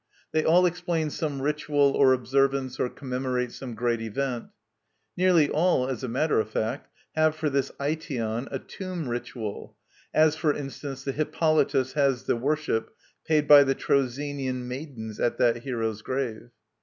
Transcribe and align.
They 0.31 0.43
all 0.43 0.65
explain 0.65 1.11
some 1.11 1.43
ritual 1.43 1.91
or 1.91 2.11
observance 2.13 2.79
or 2.79 2.89
commemorate 2.89 3.51
some 3.51 3.75
great 3.75 4.01
event. 4.01 4.45
Nearly 5.15 5.47
all, 5.47 5.87
as 5.87 6.03
a 6.03 6.07
matter 6.07 6.39
of 6.39 6.49
fact, 6.49 6.89
have 7.15 7.35
for 7.35 7.51
this 7.51 7.71
Aition 7.79 8.47
a 8.49 8.57
Tomb 8.57 9.07
Ritual, 9.07 9.77
as, 10.11 10.35
for 10.35 10.55
instance, 10.55 11.03
the 11.03 11.11
Hippolytus 11.11 11.93
has 11.93 12.23
the 12.23 12.35
worship 12.35 12.89
paid 13.25 13.47
by 13.47 13.63
the 13.63 13.75
Trozenian 13.75 14.67
Maidens 14.67 15.19
at 15.19 15.37
that 15.37 15.57
hero's 15.57 16.01
grave. 16.01 16.49